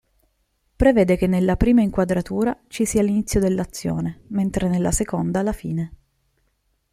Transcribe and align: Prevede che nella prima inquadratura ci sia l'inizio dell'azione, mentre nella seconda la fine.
Prevede 0.75 1.15
che 1.15 1.27
nella 1.27 1.55
prima 1.55 1.83
inquadratura 1.83 2.59
ci 2.69 2.85
sia 2.87 3.03
l'inizio 3.03 3.39
dell'azione, 3.39 4.21
mentre 4.29 4.67
nella 4.67 4.89
seconda 4.91 5.43
la 5.43 5.53
fine. 5.53 5.91